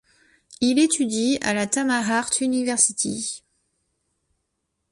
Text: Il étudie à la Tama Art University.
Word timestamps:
Il 0.61 0.79
étudie 0.79 1.37
à 1.43 1.53
la 1.53 1.67
Tama 1.67 1.99
Art 1.99 2.31
University. 2.41 3.43